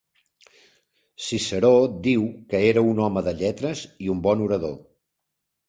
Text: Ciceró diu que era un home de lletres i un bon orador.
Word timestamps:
Ciceró 1.25 1.69
diu 2.09 2.25
que 2.55 2.63
era 2.71 2.85
un 2.95 3.03
home 3.05 3.25
de 3.29 3.37
lletres 3.45 3.87
i 4.09 4.13
un 4.17 4.27
bon 4.27 4.45
orador. 4.51 4.77